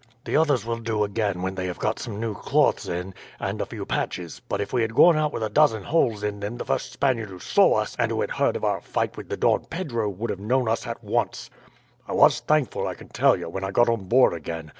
The 0.25 0.35
others 0.35 0.65
will 0.65 0.79
do 0.79 1.03
again 1.03 1.43
when 1.43 1.53
they 1.53 1.67
have 1.67 1.77
got 1.77 1.99
some 1.99 2.19
new 2.19 2.33
cloths 2.33 2.87
in, 2.87 3.13
and 3.39 3.61
a 3.61 3.67
few 3.67 3.85
patches; 3.85 4.41
but 4.49 4.59
if 4.59 4.73
we 4.73 4.81
had 4.81 4.95
gone 4.95 5.15
out 5.15 5.31
with 5.31 5.43
a 5.43 5.49
dozen 5.49 5.83
holes 5.83 6.23
in 6.23 6.39
them 6.39 6.57
the 6.57 6.65
first 6.65 6.91
Spaniard 6.91 7.29
who 7.29 7.37
saw 7.37 7.75
us, 7.75 7.95
and 7.99 8.09
who 8.11 8.21
had 8.21 8.31
heard 8.31 8.55
of 8.55 8.63
our 8.63 8.81
fight 8.81 9.15
with 9.15 9.29
the 9.29 9.37
Don 9.37 9.65
Pedro, 9.65 10.09
would 10.09 10.31
have 10.31 10.39
known 10.39 10.67
us 10.67 10.87
at 10.87 11.03
once. 11.03 11.51
"I 12.07 12.13
was 12.13 12.39
thankful, 12.39 12.87
I 12.87 12.95
can 12.95 13.09
tell 13.09 13.37
you, 13.37 13.47
when 13.47 13.63
I 13.63 13.69
got 13.69 13.89
on 13.89 14.05
board 14.05 14.33
again. 14.33 14.69